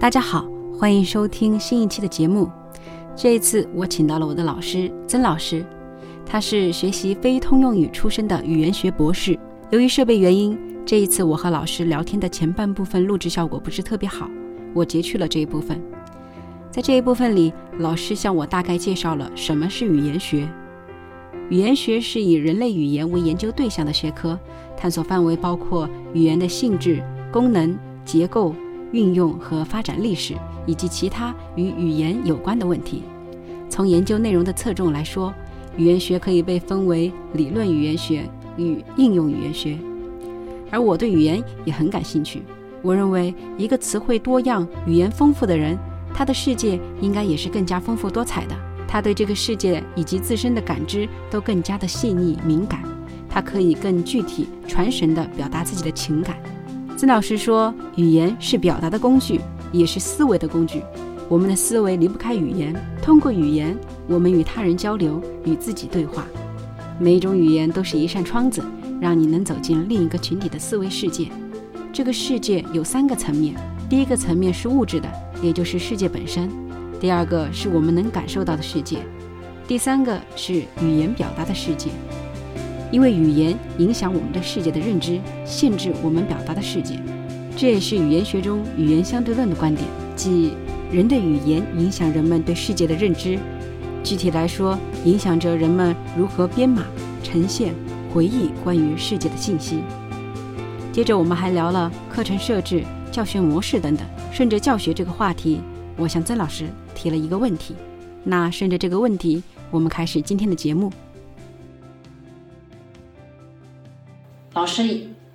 [0.00, 2.48] 大家好，欢迎收听新一期的节目。
[3.16, 5.66] 这一次我请到了我的老师曾老师，
[6.24, 9.36] 他是学习非通用语出身的语言学博士。
[9.70, 10.56] 由于设备原因，
[10.86, 14.30] 这一次我和老师聊天的前半部分录制效果不是特别好，
[14.72, 15.82] 我截去了这一部分。
[16.70, 20.48] 在这一部分里，老师向我大概介绍了什么是语言学。
[21.50, 24.38] 语言学是以人类语言为研究对象的学科，
[24.76, 28.54] 探索范围包括语言的性质、功能、结构。
[28.92, 30.34] 运用和发展历史
[30.66, 33.02] 以及其他与语言有关的问题。
[33.68, 35.32] 从研究内容的侧重来说，
[35.76, 38.24] 语言学可以被分为理论语言学
[38.56, 39.78] 与应用语言学。
[40.70, 42.42] 而我对语言也很感兴趣。
[42.82, 45.76] 我认为，一个词汇多样、语言丰富的人，
[46.14, 48.54] 他的世界应该也是更加丰富多彩的。
[48.86, 52.82] 他对这个世界以及自身的感知都更加的细腻敏感。
[53.28, 56.36] 他可以更具体、传神地表达自己的情感。
[56.98, 60.82] 曾老师说，语言是表达的工具，也是思维的工具。
[61.28, 66.26] 我们的思维离不开语言，通过语言，我们与他人交流，与自己对话。
[66.98, 68.64] 每一种语言都是一扇窗子，
[69.00, 71.28] 让你能走进另一个群体的思维世界。
[71.92, 73.54] 这个世界有三个层面：
[73.88, 75.08] 第一个层面是物质的，
[75.40, 76.48] 也就是世界本身；
[77.00, 78.96] 第二个是我们能感受到的世界；
[79.68, 81.90] 第三个是语言表达的世界。
[82.90, 86.98] 因为语言影响我们对世界的认知，限制我们表达的世界，
[87.56, 89.86] 这也是语言学中语言相对论的观点，
[90.16, 90.54] 即
[90.90, 93.38] 人的语言影响人们对世界的认知。
[94.02, 96.84] 具体来说，影响着人们如何编码、
[97.22, 97.74] 呈现、
[98.14, 99.80] 回忆关于世界的信息。
[100.92, 104.06] 接着，我们还聊了课程设置、教学模式等等。
[104.32, 105.60] 顺着教学这个话题，
[105.96, 107.74] 我向曾老师提了一个问题。
[108.24, 110.92] 那顺着这个问题，我们开始今天的节目。
[114.58, 114.82] 老师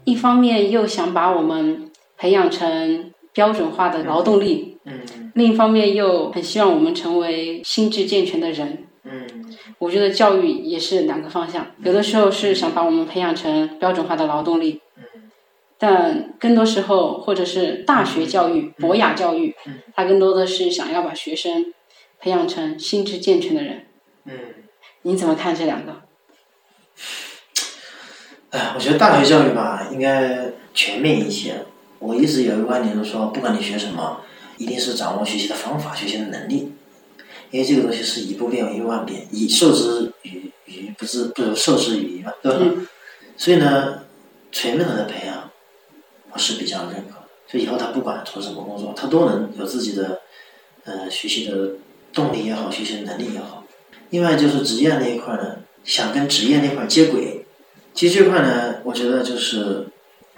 [0.04, 9.26] 一方面又想把我们培养成标准化的劳动力，嗯，另一方面又很希望我们成为心智健全的人，嗯，
[9.80, 15.32] 我觉得教育也是两个方向，有的时候是想把我们培养成标准化的劳动力，嗯，
[15.78, 21.74] 但更多时候或者是大学教育、博雅教育，嗯，它更多的是想要把学生
[22.20, 23.86] 培养成心智健全的人，
[24.26, 24.34] 嗯，
[25.04, 26.02] 你怎么看这两个？
[28.54, 31.66] 哎，我觉得大学教育吧，应该全面一些。
[31.98, 34.22] 我一直有一个观点，就是说，不管你学什么，
[34.60, 36.72] 一定是掌握学习的方法、学习的能力，
[37.50, 42.60] 因为这个东西是一不变，一万变，以授之于于不知，不如授之于嘛，对吧？
[43.38, 44.04] 所以呢，
[44.52, 45.50] 全面的培养，
[46.32, 47.16] 我是比较认可。
[47.48, 50.22] 所以以后他不管做什么工作，他都能有自己的
[50.84, 51.72] 呃学习的
[52.14, 53.64] 动力也好，学习的能力也好。
[54.12, 57.40] 另外就是职业那一块呢，想跟职业那块接轨。
[57.94, 59.88] 其实这块呢，我觉得就是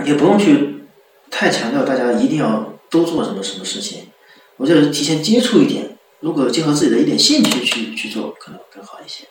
[0.06, 0.84] 也不用去
[1.32, 4.08] 太强调大家一定要都做什么什么事情，
[4.58, 9.26] 我觉得提前接触一点，如果结合自己的一点兴趣去去做，可能更好一些。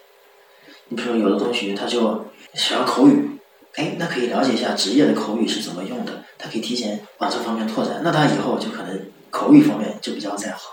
[0.88, 2.24] 你比如说，有的同学他就
[2.54, 3.30] 喜欢口语，
[3.74, 10.70] 哎，那可以了解一下职业的口语是怎么用的，他可以提前往这方面拓展，那他以后就可能口语方面就比较在行。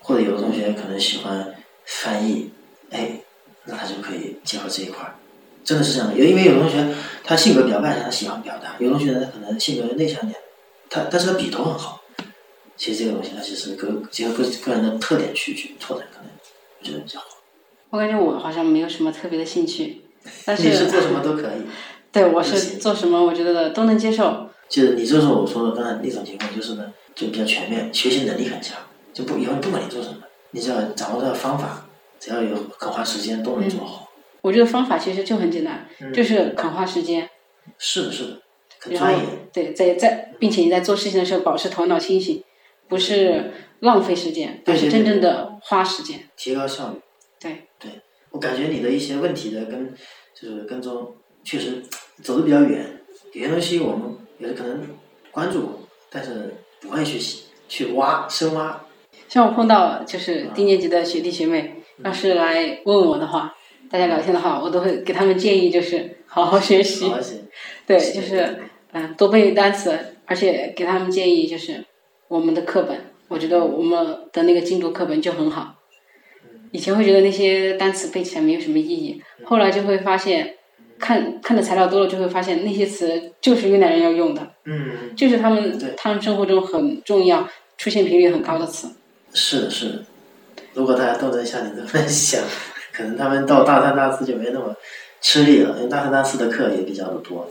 [0.00, 1.54] 或者有的同学可能喜欢
[1.84, 2.50] 翻译，
[2.90, 3.20] 哎，
[3.64, 5.14] 那他就可以结合这一块儿。
[5.64, 10.40] 真的是这样的，有因为有同学他性格比较外向，他喜欢表达；有同学呢，他可能性格内向一点，
[10.88, 12.02] 他但是他笔头很好。
[12.76, 16.30] 其实这个东西，他其实个结合个个人的特点去去拓展，可能
[16.80, 17.26] 我觉得比较好。
[17.90, 20.02] 我感觉我好像没有什么特别的兴趣，
[20.44, 21.66] 但是你是做什么都可以。
[22.12, 24.48] 对，我是做什么，我觉得都能接受。
[24.68, 28.78] 就是你就是我说的刚才那种情况，就是呢，就比较全面，学习能力很强，
[29.12, 30.18] 就不以后不管你做什么，
[30.52, 31.86] 你只要掌握这个方法，
[32.20, 34.07] 只要有肯花时间，都能做好。
[34.42, 37.28] 我觉得方法其实就很简单，就是肯花时间。
[37.76, 38.42] 是的，是的，
[38.80, 39.24] 很专业。
[39.52, 42.42] 对，在在，并且你在做事情的时候保持头脑清醒，
[42.88, 47.00] 不是浪费时间，而是真正的花时间，提高效率。
[47.38, 47.64] 对。
[47.78, 47.90] 对，
[48.30, 49.94] 我感觉你的一些问题的跟
[50.34, 51.82] 就是跟踪确实
[52.22, 53.00] 走的比较远，
[53.32, 54.88] 有些东西我们也是可能
[55.30, 55.80] 关注过，
[56.10, 58.84] 但是不爱学习去挖深挖。
[59.28, 63.54] 像我碰到就是低年级的学弟学妹，要是来问我的话。
[63.90, 67.10] 大家聊天的话，我都会给他们建议，就是好好学习，
[67.86, 68.58] 对，就是
[68.92, 71.84] 嗯多背单词，而且给他们建议就是
[72.28, 72.98] 我们的课本，
[73.28, 75.76] 我觉得我们的那个精读课本就很好。
[76.70, 80.56] 以前会觉得那些单词背起来没有什么意义，后来就会发现，
[80.98, 87.48] 看看的材料多了，就会发现那些词就是越南人要用的，嗯，就是他们他们生活中很重要、
[87.78, 88.88] 出现频率很高的词。
[89.32, 90.04] 是的，是的。
[90.74, 92.42] 如果大家都能像你这么想。
[92.98, 94.74] 可能他们到大三、大四就没那么
[95.20, 97.48] 吃力了，因为大三、大四的课也比较的多。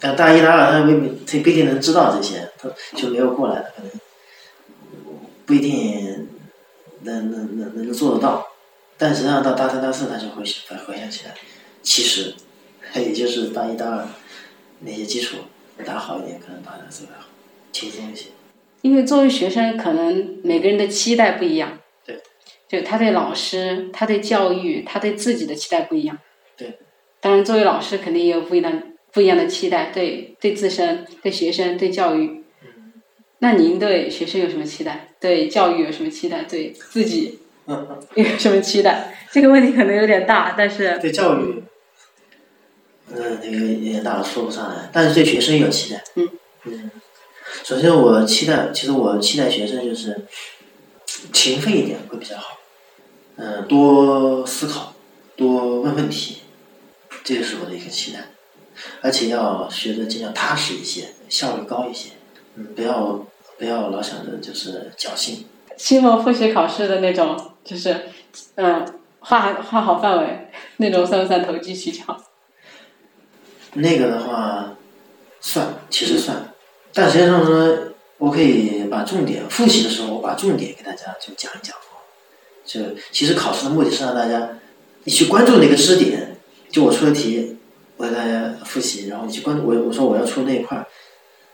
[0.00, 3.90] 但大一、大二他未必，他不一定能知道这些，他就没有过来，可能
[5.46, 6.28] 不一定
[7.02, 8.48] 能能能能做得到，
[8.96, 11.34] 但实际上到大三大四他就会回回想起来，
[11.80, 12.34] 其实
[12.96, 14.08] 也就是大一大二
[14.80, 15.36] 那些基础
[15.84, 17.28] 打好一点，可能大三四还好，
[17.70, 18.30] 轻松一些。
[18.82, 21.77] 因为作为学生，可能每个人的期待不一样。
[22.68, 22.80] 对。
[22.80, 26.18] 就他对老师、他对教育、他对自己的期待不一样。
[26.56, 26.78] 对。
[27.20, 28.82] 当然，作为老师，肯定也有不一样
[29.12, 32.44] 不一样的期待，对对自身、对学生、对教育。
[32.62, 32.92] 嗯。
[33.38, 35.14] 那您对学生有什么期待？
[35.20, 36.42] 对教育有什么期待？
[36.44, 37.38] 对自己
[38.14, 39.14] 有什么期待？
[39.32, 40.98] 这个问题可能有点大，但是。
[41.00, 41.62] 对教育，
[43.10, 44.90] 嗯，那个有点大，说不上来。
[44.92, 46.02] 但是对学生有期待。
[46.14, 46.28] 嗯。
[46.64, 46.90] 嗯。
[47.64, 50.14] 首先，我期待，其实我期待学生就是
[51.32, 52.57] 勤奋一点会比较好，
[53.40, 54.92] 嗯，多思考，
[55.36, 56.38] 多问问题，
[57.22, 58.24] 这个是我的一个期待，
[59.00, 62.10] 而且要学的尽量踏实一些，效率高一些，
[62.56, 63.24] 嗯，不要
[63.56, 65.46] 不要老想着就是侥幸。
[65.76, 68.06] 期末复习考试的那种，就是
[68.56, 68.84] 嗯，
[69.20, 72.20] 画画好范围那种，算不算投机取巧？
[73.74, 74.74] 那个的话，
[75.40, 76.52] 算，其实算。
[76.92, 81.76] 但实际上呢，我可以把重点复习的时候，我把重点给大家就讲一讲
[82.68, 82.78] 就
[83.10, 84.50] 其实考试的目的是让大家，
[85.04, 86.36] 你去关注那个知识点。
[86.70, 87.56] 就我出的题，
[87.96, 89.74] 我给大家复习，然后你去关注我。
[89.74, 90.86] 我说我要出那一块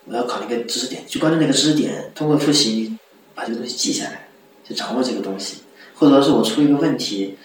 [0.07, 2.99] 我要考那个知识点，去关注那个知识点，通过复习
[3.33, 4.29] 把这个东西记下来，
[4.69, 5.59] 就掌握这个东西。
[5.95, 7.39] 或者说是我出一个问题，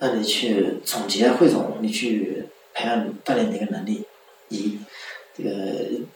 [0.00, 2.44] 让你去总结汇总，你去
[2.74, 4.04] 培养锻炼你一个能力。
[4.48, 4.76] 一
[5.36, 5.50] 这个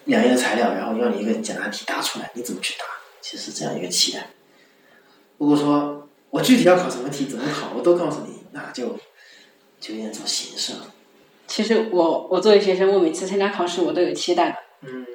[0.04, 2.84] 两页材料，然后要你一个简答题答出来，你怎么去答？
[3.20, 4.30] 其实这样一个期待。
[5.38, 8.96] 如果说我具体要考什么题，怎么考，我都告诉你，那就
[9.80, 10.94] 就有点走形式了。
[11.46, 14.56] 其实我我作为学生，我每次参加考试，我都有期待的。
[14.82, 15.06] 嗯。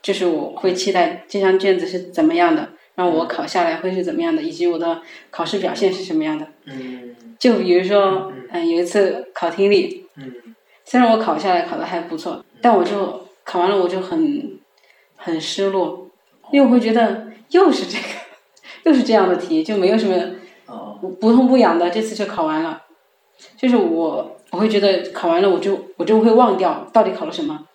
[0.00, 6.46] 就是我会期待这张卷子是怎么样的，然后我考下来会是怎么样的，以及我的考试表现是什么样的。
[6.66, 7.16] 嗯。
[7.38, 10.06] 就比如说，嗯，有一次考听力。
[10.16, 10.32] 嗯。
[10.84, 14.58] 虽然我考下来考的还不错，但我就考完了我就很
[15.16, 16.08] 很失落，
[16.50, 18.04] 因为我会觉得又是这个，
[18.88, 20.16] 又是这样的题，就没有什么
[21.00, 21.90] 不不痛不痒的。
[21.90, 22.82] 这次就考完了，
[23.56, 27.66] 就是我我会觉得考完了我就我就会忘掉到底考了什么。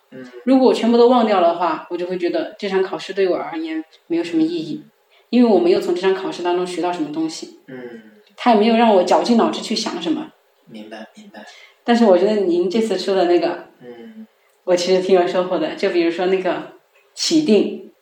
[0.44, 4.82] 如果我全部都忘掉的话，我就会觉得这场考试对我而言没有什么意义，
[5.30, 7.60] 因为我没有从这场考试当中学到什么东西。
[7.68, 8.02] 嗯。
[8.36, 10.32] 他也没有让我绞尽脑汁去想什么。
[10.66, 11.44] 明白，明白。
[11.84, 14.26] 但是我觉得您这次说的那个，嗯，
[14.64, 15.76] 我其实挺有收获的。
[15.76, 16.72] 就比如说那个
[17.14, 17.92] 起定，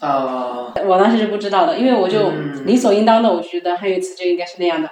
[0.00, 2.30] 啊，我当时是不知道的，因为我就
[2.64, 4.90] 理所应当的，我觉得汉语词就应该是那样的，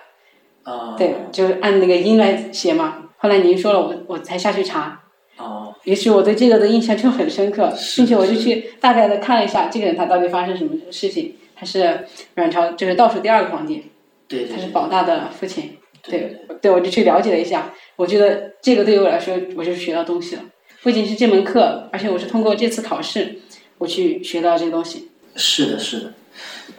[0.62, 3.04] 啊，对，就是按那个音来写嘛。
[3.16, 5.00] 后来您说了，我我才下去查，
[5.38, 11.34] 哦，于是我对这个的印象就很深刻，并且我就去大概的看了一下这个人他到底发生什么事情。
[11.60, 12.06] 他是
[12.36, 13.90] 阮朝，就是倒数第二个皇帝，
[14.28, 15.76] 对，他是保大的父亲，
[16.08, 17.72] 对，对，我就去了解了一下。
[17.96, 20.42] 我觉得这个对于我来说，我就是学到东西了。
[20.84, 23.40] 不仅是这门课，而且我是通过这次考试，
[23.78, 25.10] 我去学到这些东西。
[25.36, 26.12] 是的，是的，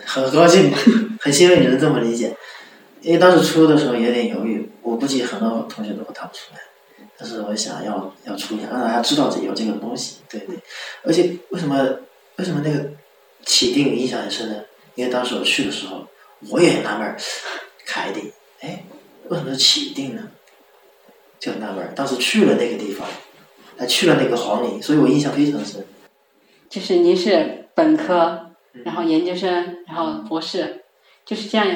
[0.06, 0.72] 很高兴，
[1.20, 2.36] 很欣慰你能这么理解。
[3.02, 6.60] 因为当时出的时候有点犹豫，我估计很多同学都会答不出来。
[7.18, 10.18] 但是我想要要出一下，让大家知道这有这个东西。
[10.30, 10.58] 对对。
[11.04, 12.00] 而且为什么
[12.38, 12.90] 为什么那个
[13.46, 14.56] 起定印象很深呢？
[14.96, 16.06] 因为当时我去的时候，
[16.50, 17.18] 我也纳闷儿，
[17.86, 18.84] 开定，哎，
[19.30, 20.32] 为什么是起定呢？
[21.40, 23.08] 就很纳闷，当时去了那个地方，
[23.78, 25.86] 还去了那个皇陵，所以我印象非常深。
[26.70, 28.52] 就是您是本科，
[28.86, 30.84] 然后研究生，然后博士，
[31.26, 31.68] 就是这样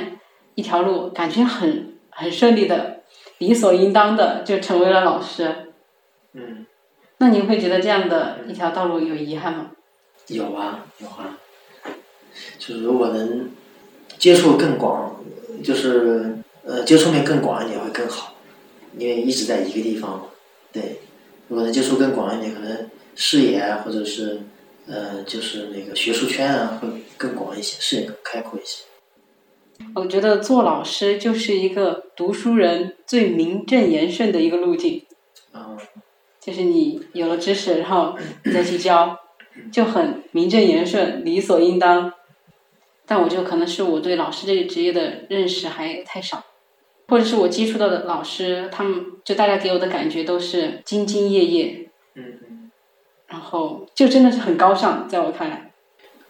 [0.55, 3.01] 一条路，感觉很很顺利的，
[3.39, 5.73] 理所应当的就成为了老师。
[6.33, 6.65] 嗯。
[7.17, 9.71] 那您会觉得这样的一条道路有遗憾吗？
[10.27, 11.37] 有啊，有啊。
[12.57, 13.49] 就是如果能
[14.17, 15.23] 接触更广，
[15.63, 18.33] 就是呃接触面更广一点会更好。
[18.97, 20.27] 因为一直在一个地方，
[20.71, 20.99] 对，
[21.47, 24.41] 如果能接触更广一点，可能视野啊，或者是
[24.87, 26.87] 呃，就是那个学术圈啊，会
[27.17, 28.83] 更广一些，视野更开阔一些。
[29.95, 35.03] 我觉得做老师就是一个读书人最名正言顺的一个路径。
[35.51, 35.77] 啊。
[36.39, 39.17] 就是你有了知识，然后你再去教，
[39.71, 42.13] 就很名正言顺、理所应当。
[43.05, 46.43] 但我就可能是我对老师这个职业的认识还太少。
[47.07, 52.42] 或者是我接触到的老师，他们就大家给我的感觉都是兢兢业业，嗯嗯，
[53.33, 55.71] 然后就真的是很高尚，在我看来。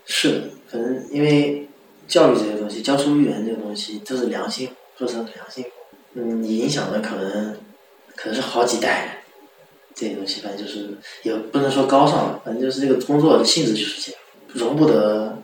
[0.06, 0.42] 是的，
[0.72, 1.68] 可能因为
[2.08, 5.66] 教育这些东西，教书育人这个东西，都是良心，说是良心，
[6.14, 7.58] 嗯，影响的可能
[8.16, 9.10] 可能是好几代人，
[9.94, 14.22] 这些东西反正就是也不能说高尚了，反正就是这个工作的性质就是这样，
[14.54, 15.38] 容不得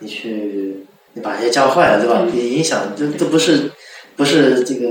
[0.00, 2.26] 你去你把人家教坏了，对吧？
[2.28, 3.70] 你影响，这这不是
[4.16, 4.88] 不是这个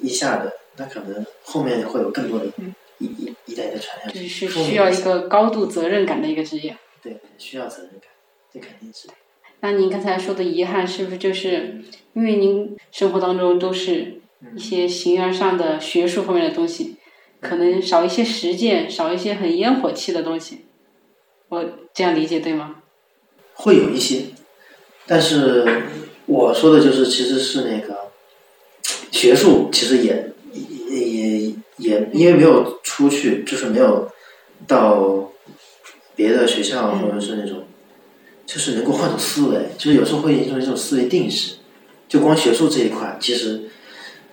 [0.00, 2.46] 一下的，那可能后面会有更多的
[2.98, 4.26] 一一一代代传下去。
[4.26, 6.76] 是需要一个高度责任感的一个职业。
[7.02, 8.10] 对，需要责任感，
[8.52, 9.08] 这肯定是。
[9.60, 11.82] 那您刚才说的遗憾，是不是就是
[12.14, 14.20] 因为您生活当中都是
[14.54, 16.96] 一些形而上的学术方面的东西，
[17.40, 20.66] 可能少一些实践，少一些很烟火气的东西？
[21.48, 22.82] 我这样理解对吗？
[23.54, 24.24] 会有一些，
[25.06, 25.84] 但是
[26.26, 28.10] 我说的就是，其实是那个
[29.10, 34.10] 学术，其实也也也因为没有出去，就是没有
[34.66, 35.30] 到
[36.14, 37.64] 别的学校或者是那种。
[38.46, 41.56] 就是能够换种思维，就是有时候会形成一种思维定式。
[42.08, 43.62] 就光学术这一块，其实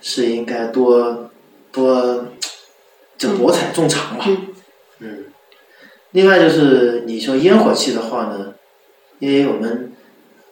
[0.00, 1.32] 是应该多
[1.72, 2.28] 多
[3.18, 4.24] 就博采众长吧。
[5.00, 5.24] 嗯。
[6.12, 8.54] 另外就是你说烟火气的话呢，
[9.18, 9.92] 因为我们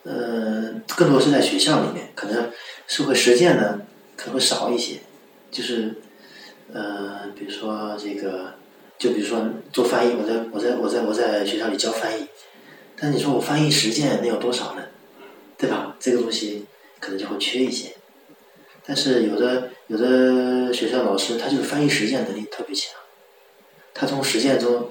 [0.02, 2.50] 呃更多是在学校里面，可能
[2.88, 3.82] 社会实践呢
[4.16, 4.96] 可能会少一些。
[5.52, 5.94] 就是
[6.72, 8.54] 呃，比如说这个，
[8.98, 12.26] 就比如说做翻译，我在我在我在我在学校里教翻译。
[12.96, 14.82] 但你说我翻译实践能有多少呢？
[15.58, 15.96] 对吧？
[16.00, 16.66] 这个东西
[17.00, 17.94] 可能就会缺一些。
[18.84, 22.94] 但是有的有的学校老师他就是翻译实践能力特别强，
[23.94, 24.90] 他从实践中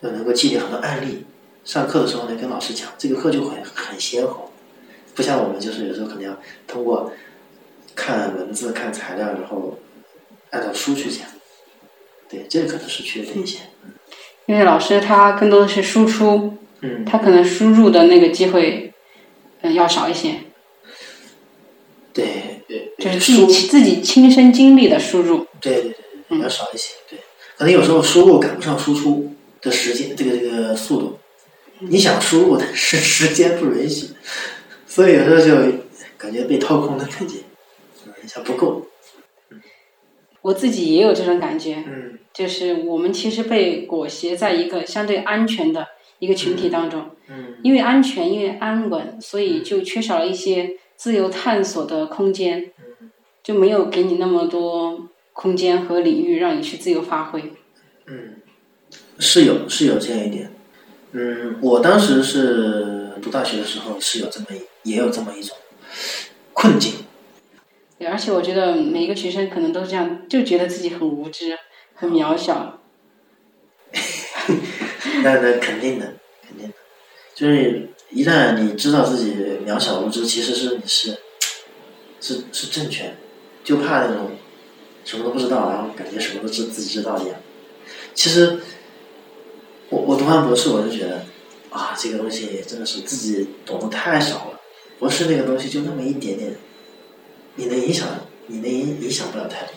[0.00, 1.24] 又能够积累很多案例，
[1.64, 4.50] 上课的时候呢跟老师讲，这个课就很很鲜活。
[5.14, 7.12] 不像我们就是有时候可能要通过
[7.94, 9.78] 看文字、看材料，然后
[10.54, 11.26] 按照书去讲。
[12.28, 13.58] 对，这可能是缺点一些。
[14.46, 16.58] 因为老师他更多的是输出。
[16.80, 18.92] 嗯，他可能输入的那个机会，
[19.62, 20.34] 嗯，要少一些。
[22.12, 25.46] 对对，就是自己自己亲身经历的输入。
[25.60, 25.96] 对对
[26.28, 26.92] 对，要少一些。
[27.08, 27.18] 对，
[27.56, 31.18] 可能有时候输入赶不上输出的时间，这个这个速度。
[31.80, 34.10] 你想输入，但是时间不允许，
[34.86, 35.78] 所以有时候就
[36.18, 37.38] 感觉被掏空的感觉，
[38.22, 38.86] 一下不够。
[40.44, 41.82] 我自己也有这种感觉。
[41.86, 42.18] 嗯。
[42.32, 45.88] 就是我们其实被裹挟在一个相对安全的。
[46.20, 47.10] 一个群体当中，
[47.62, 52.70] 因为安全，因为安稳，所以就缺少了一些自由探索的空间，
[53.42, 57.52] 就没有给你那么多空间和领域让你去自由发挥。
[58.06, 58.36] 嗯，
[59.18, 60.50] 是有是有这样一点。
[61.12, 64.46] 嗯，我当时是读大学的时候是有这么
[64.84, 65.54] 也有这么一种
[66.54, 66.92] 困境。
[68.06, 71.58] 而且我觉得每一个学生可能都这样，就觉得自己很无知，
[71.94, 72.80] 很渺小。
[75.22, 76.14] 那那肯定的，
[76.46, 76.74] 肯定的，
[77.34, 79.34] 就是一旦你知道自己
[79.66, 81.16] 渺小无知，其实是你是
[82.20, 83.14] 是是正确，
[83.62, 84.32] 就怕那种
[85.04, 87.36] 什么都不知道，然后感觉什么都知自己知道一样。
[88.12, 88.58] 其实
[89.88, 91.24] 我我读完博士，我就觉得
[91.70, 94.60] 啊，这个东西真的是自己懂得太少了。
[94.98, 96.54] 博士那个东西就那么一点点，
[97.56, 98.08] 你能影响，
[98.46, 99.74] 你能影影响不了太多。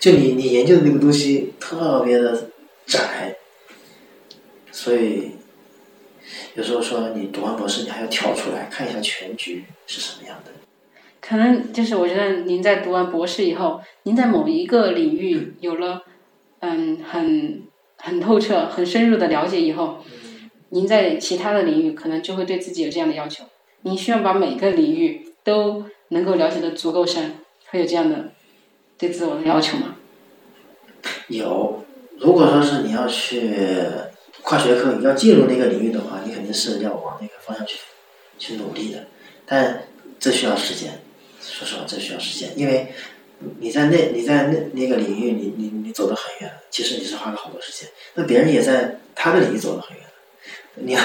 [0.00, 2.50] 就你你研究的那个东西特别的
[2.86, 3.36] 窄。
[4.70, 5.32] 所以，
[6.54, 10.52] 有时候说你读完博士，你还要跳出来看一下全局是什么样的。
[11.20, 16.04] 可能就是我觉得您在读完博士以后，您在某一个领域有了
[16.60, 17.64] 嗯很
[17.96, 19.98] 很透彻、很深入的了解以后，
[20.68, 23.44] 您在其他的领域可能就会对自己有这样的要求。
[23.82, 27.36] 您需要把每个领域都能够了解的足够深，
[27.70, 28.32] 会有这样的
[28.96, 29.96] 对自我的要求吗？
[31.28, 31.84] 有，
[32.18, 33.52] 如果说是你要去。
[34.40, 37.76] 跨学科，你要进入那个领域的话，你肯定是要往那个方向去
[38.38, 39.04] 去努力的，
[39.44, 39.82] 但
[40.18, 41.02] 这需要时间。
[41.38, 42.90] 说实话，这需要时间，因为
[43.58, 47.90] 你在那你在那那个领域，你你你走得很远，其实你是花了好多时间。
[48.14, 50.06] 那别人也在他的领域走得很远，
[50.76, 51.00] 你要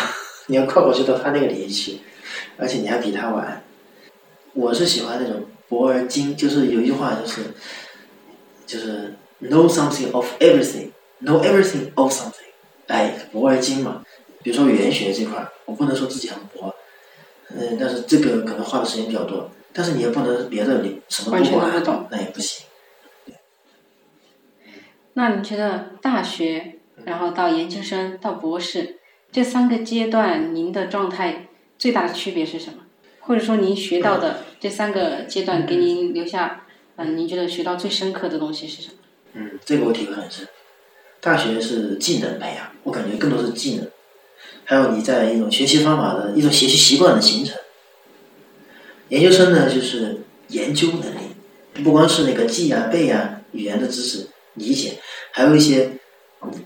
[0.46, 1.98] 你要跨过去到他那个领域去，
[2.56, 3.62] 而且你还比他晚。
[4.54, 7.42] 我是喜欢那种博而精，就是有一句话就是
[8.66, 12.52] 就是 know something of everything，know everything of something。
[12.88, 14.04] 哎，博而精嘛，
[14.44, 16.76] 比如说语言学这块，我不能说自己很博，
[17.50, 22.66] 嗯，但是这个可能花的时间比较多，但是你也不能别的你什么都不懂，那也不行。
[25.14, 29.00] 那你觉得大学，然后到研究生到博士
[29.32, 32.83] 这三个阶段，您的状态最大的区别是什么？
[33.26, 36.66] 或者说您学到的这三个阶段给您留下，
[36.98, 38.94] 嗯，您觉得学到最深刻的东西是什么？
[39.34, 40.48] 嗯，这个我体会很深。
[41.22, 43.88] 大学是技能培养，我感觉更多是技能，
[44.66, 47.58] 还有你在一种学习方法的一种学习习惯的形成。
[49.08, 55.00] 研究生呢，就是研究能力，不光是那个记啊背啊语言的知识理解，
[55.32, 55.92] 还有一些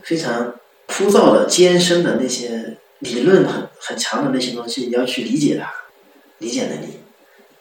[0.01, 0.55] 非常
[0.87, 5.71] 枯燥的艰深的那些理论很很强的那些东西，你要去理解它，
[6.39, 6.99] 理解能力。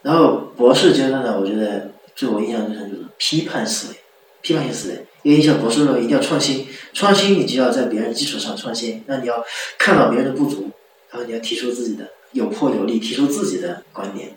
[0.02, 3.98] 然后博士阶段呢，我觉得对我印象最深就是批判思维，
[4.40, 5.06] 批判性思维。
[5.22, 9.44] 因为像博士论文一定要创新，创新你就要在别人基础上创新，那你要
[9.76, 10.70] 看到别人的不足，
[11.10, 14.34] 然后你要提出自己的有破有立，提出自己的观点。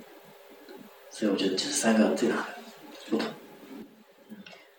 [1.11, 2.45] 所以我觉得这是三个最大的
[3.11, 3.27] 不同。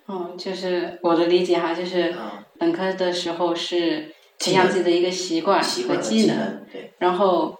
[0.09, 2.12] 嗯，就是我的理解哈，就是
[2.59, 6.67] 本科的时候是培养自己的一个习惯和技能，
[6.99, 7.60] 然后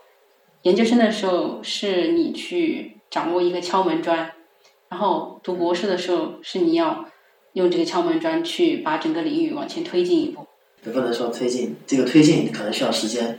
[0.63, 4.33] 研究生的时候是你去掌握一个敲门砖，
[4.91, 7.07] 然后读博士的时候是你要
[7.55, 10.47] 用这个敲门砖去把整个领域往前推进一步。
[10.85, 13.39] 也不能说推进，这个推进可能需要时间，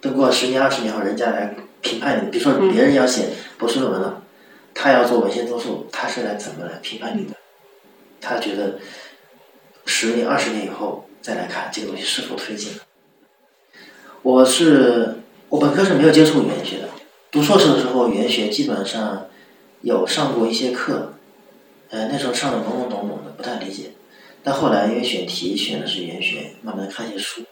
[0.00, 2.30] 等过十年二十年后，人家来评判你。
[2.30, 3.28] 比如说别人要写
[3.58, 4.22] 博士论文了，
[4.74, 7.34] 他要做文献综述，他是来怎么来评判你的？
[8.20, 8.78] 他觉得
[9.84, 12.72] 十年、二十年以后再来看这个东西是否推进。
[14.22, 15.16] 我是
[15.54, 16.88] 我本科是没有接触语言学的，
[17.30, 19.28] 读硕士的时候语言学基本上
[19.82, 21.12] 有上过一些课，
[21.90, 23.92] 呃那时候上的懵懵懂懂的，不太理解。
[24.42, 27.42] 但后来因为选题选的是语言学，慢慢的看一些书，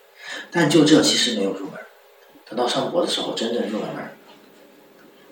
[0.50, 1.74] 但就这其实没有入门。
[2.44, 4.04] 等到上博的时候真正入了门，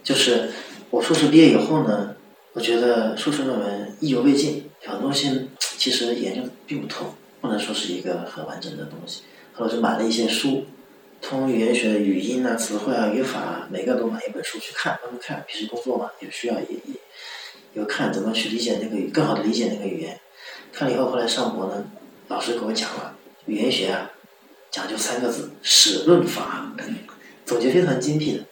[0.05, 0.51] 就是
[0.91, 2.15] 我硕士毕业以后呢。
[2.53, 9.23] 我觉得硕士论文意犹未尽，很多东西其实研究并不透，不能说是一个很完整的东西。
[9.55, 10.67] 后来就买了一些书，
[11.23, 15.45] 通语言学的语音啊、词汇啊、语法啊，每个都买一本书去看，慢慢看。
[15.47, 16.95] 平时工作嘛，也需要也也
[17.75, 20.19] 有看怎么去理解那个，更好的理解那个语言。
[20.73, 21.85] 看了以后，后来上博呢，
[22.29, 24.11] 老师给我讲了语言学啊，
[24.71, 26.75] 讲究三个字：史论法。
[27.45, 28.45] 总结非常精辟的，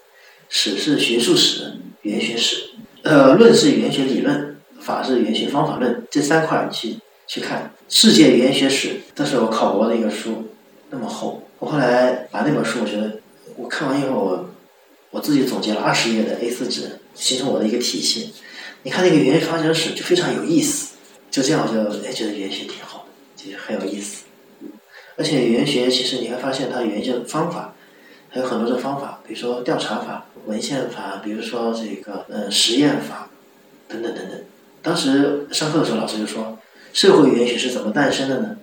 [0.49, 2.71] 史是学术史，语言学史。
[3.03, 6.97] 呃，论是语言学理论，法是语言学方法论，这三块去
[7.27, 10.49] 去看世界语言学史，这是我考博的一个书，
[10.91, 11.48] 那么厚。
[11.59, 13.21] 我后来把那本书，我觉得
[13.57, 14.51] 我看完以后，我
[15.11, 18.33] 我自己总结了二十页的 A 四纸，形成我的一个体系。
[18.83, 20.95] 你看那个语言发展史就非常有意思，
[21.31, 23.07] 就这样我就哎觉得语言学挺好，
[23.37, 24.25] 其实很有意思。
[25.17, 27.75] 而且语言学其实你会发现它语言学的方法。
[28.31, 33.31] 还有很多的方法，比如说调查法、文献法，比如说这个呃实验法，
[33.89, 34.39] 等等等等。
[34.83, 36.59] 当时上课的时候，老师就说，
[36.93, 38.59] 社会语言学是怎么诞生的呢？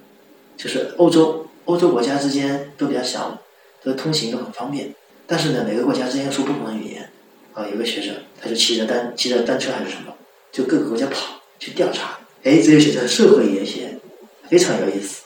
[0.56, 3.38] 就是欧洲欧洲国家之间都比较小，
[3.84, 4.94] 都通行都很方便，
[5.28, 7.10] 但是呢，每个国家之间说不同的语言。
[7.54, 10.14] 啊，有个学生他就骑着单骑着单车还是什么，
[10.52, 12.18] 就各个国家跑去调查。
[12.44, 13.98] 哎，这就写成社会语言学，
[14.50, 15.24] 非常有意思。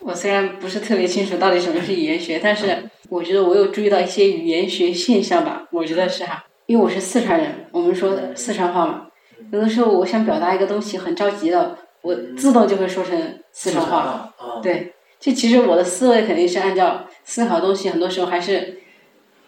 [0.00, 5.66] 我虽然不是特别清楚到底什么是语言学，但是我觉得我有注意到一些语言学现象吧。
[5.70, 9.06] 我觉得是哈，因为我是四川人，我们说四川话嘛，
[9.50, 14.32] 有的时候我想表达一个东西很着急的，我自动就会说成四川话。
[14.62, 18.80] 对，就其实我的思维肯定是按照思考东西，很多时候还是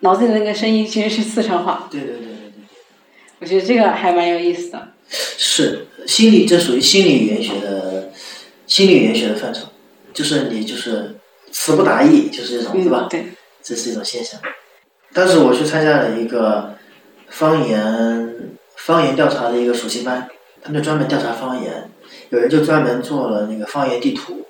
[0.00, 1.88] 脑子里的那个声音其实是四川话。
[1.90, 2.62] 对对对对对。
[3.40, 4.88] 我觉得这个还蛮有意思的。
[5.08, 8.12] 是心理，这属于心理语言学的
[8.66, 9.66] 心理语言学的范畴。
[10.12, 11.16] 就是你就是
[11.50, 13.06] 词不达意，就是这种，对吧？
[13.10, 13.26] 对，
[13.62, 14.38] 这是一种现象。
[15.14, 16.74] 当时我去参加了一个
[17.28, 20.28] 方言方言调查的一个暑期班，
[20.62, 21.90] 他们就专门调查方言，
[22.28, 24.46] 有人就专门做了那个方言地图。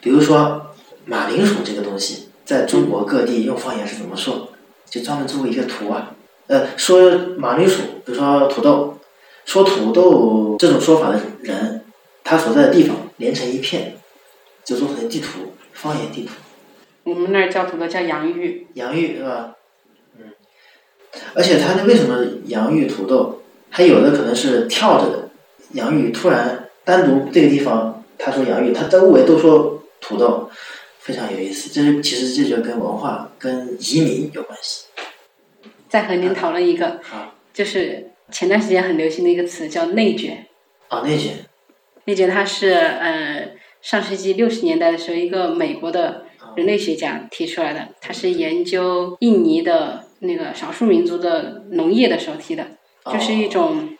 [0.00, 4.48] 比如说马铃薯这个东西，在中国各地用方言是怎么说，
[4.88, 6.14] 就专门做过一个图啊。
[6.46, 8.98] 呃，说马铃薯，比如说土豆，
[9.44, 11.84] 说土豆这种说法的人，
[12.24, 13.94] 他所在的地方连成一片。
[14.66, 16.32] 就做成地图，方言地图。
[17.04, 18.66] 我们那儿叫土豆叫洋芋。
[18.74, 19.54] 洋芋是吧？
[20.18, 20.32] 嗯。
[21.34, 23.42] 而且它那为什么洋芋土豆？
[23.70, 25.28] 它有的可能是跳着的，
[25.74, 30.50] 洋芋突然单独这个地方他说洋芋，他周围都说土豆，
[30.98, 31.70] 非常有意思。
[31.70, 34.86] 这是其实这就跟文化、跟移民有关系。
[35.88, 40.46] 再和您讨论一个，好，就是前段时间很流行的一个词叫内卷。
[40.88, 41.46] 啊，内卷。
[42.04, 43.56] 内卷，它是呃。
[43.82, 46.24] 上世纪六十年代的时候，一个美国的
[46.56, 52.66] 人类学家提出来的，他是研究印尼的那个少数民族的农业的时候提的，
[53.12, 53.96] 就是一种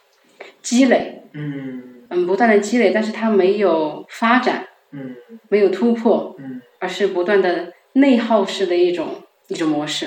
[0.61, 5.17] 积累，嗯，嗯，不断的积累，但是它没有发展，嗯，
[5.49, 10.07] 没有突破，嗯，而是不断的内耗式的一种一种模式。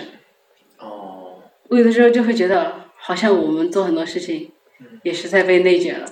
[0.80, 4.52] 哦，我有的时候就会觉得，好像我们做很多事情，
[5.04, 6.06] 也是在被内卷了，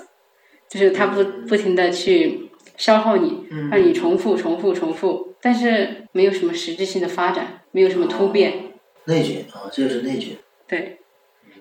[0.70, 2.44] 就是他不不停的去。
[2.76, 8.66] 消耗你，让你重复、重复、重复，但是没有什么实质性的发展，没有什么突变。
[9.06, 10.38] 内卷啊，这就是内卷。
[10.68, 11.00] 对，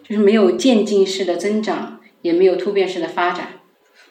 [0.03, 3.61] 就是没有渐进式的增长，也没有突变式的发展。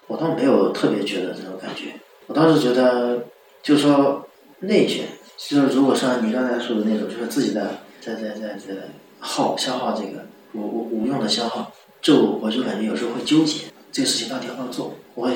[0.07, 1.91] 我倒没有特别觉得这种感觉，
[2.27, 3.25] 我倒是觉得，
[3.61, 4.27] 就说
[4.59, 5.05] 内卷，
[5.37, 15.33] 就是如果像你刚才说的那种，就是自己的在在在在耗消耗这个无无无用的消耗，就我就感觉有时候会纠结这个事情到底要不要做，我会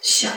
[0.00, 0.32] 想，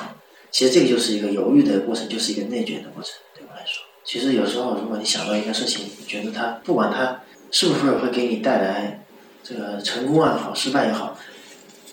[0.51, 3.83] 其实这个就是一个犹豫的过程，就是一个内卷的过程，对我来说。
[4.03, 7.21] 其实有时候如果你想到一个事情，你觉得它不管它
[7.51, 9.05] 是不是会给你带来
[9.43, 11.17] 这个成功也好，失败也好，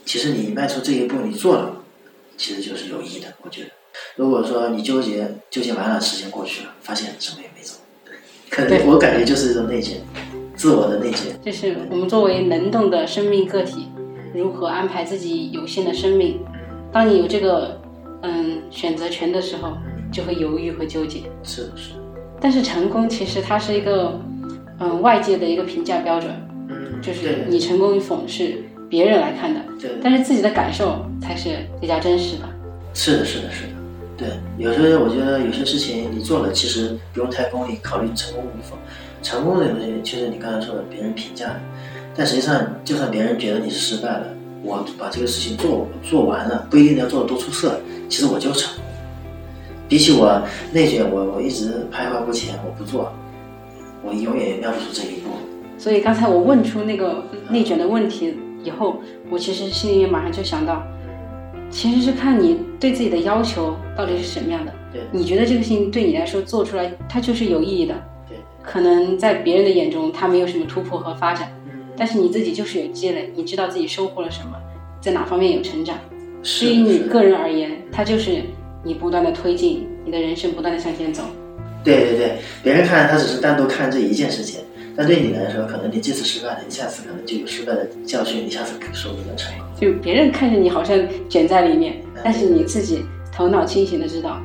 [0.04, 1.82] 其实你迈出这一步，你做了，
[2.38, 3.34] 其实就是有益的。
[3.42, 3.70] 我觉得，
[4.16, 7.78] 如果说你纠结纠结完了，时间过去了，发现什么也没做，
[8.50, 9.98] 可能我感觉就是一种内卷，
[10.54, 11.38] 自我的内卷。
[11.42, 13.88] 就是我们作为能动的生命个体，
[14.34, 16.40] 如何安排自己有限的生命？
[16.92, 17.80] 当你有这个
[18.22, 19.76] 嗯选择权的时候，
[20.12, 21.24] 就会犹豫和纠结。
[21.42, 21.96] 是的，是的。
[22.40, 24.18] 但是成功其实它是一个
[24.78, 26.30] 嗯外界的一个评价标准，
[26.68, 32.44] 嗯，就是你成功与否是别人来看的，对，但是自己的感受才是比较真实的。
[32.94, 33.75] 是的，是的，是的。
[34.16, 38.76] 对，有时候我觉得有些事情你做了，其实不用太功利，考虑成功与否。
[39.22, 41.54] 成功的东西，其实你刚才说的，别人评价，
[42.14, 44.26] 但实际上，就算别人觉得你是失败了，
[44.62, 48.84] 我把这个事情做做完了，不一定要做的多出色，其实我就成功。
[49.88, 53.12] 比起我内卷，我我一直徘徊不前，我不做，
[54.02, 55.30] 我永远也迈不出这一步。
[55.76, 58.96] 所以刚才我问出那个内卷的问题以后，
[59.28, 60.82] 我其实心里面马上就想到，
[61.70, 64.72] 其实是看你对自己的要求到底是什么样的。
[64.92, 67.94] 对，你觉得这个事情对你来说做出来，它就是有意义的。
[68.28, 74.56] 对，可能在别人的眼中，它没有什么突破和发展，嗯，但是你自己就是有积累，你知道自己收获了什么，
[75.00, 75.96] 在哪方面有成长。
[76.42, 78.42] 是对于你个人而言，它就是
[78.84, 81.24] 你不断的推进，你的人生不断的向前走。
[81.82, 84.60] 对对对，别人看他只是单独看这一件事情，
[84.96, 89.66] 但对你来说，可能你这次失败了，你下次可能就有失败的教训，你下次说不定能成功。
[89.78, 94.40] 就别人看着你好像卷在里面，但是你自己头脑清醒的知道，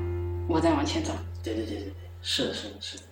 [0.50, 1.14] 我在往前走。
[1.42, 3.04] 对对对对对，是的，是的，是的。